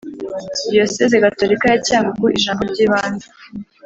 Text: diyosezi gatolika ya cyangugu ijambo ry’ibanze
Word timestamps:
diyosezi 0.69 1.15
gatolika 1.23 1.65
ya 1.71 1.79
cyangugu 1.87 2.25
ijambo 2.37 2.61
ry’ibanze 2.71 3.27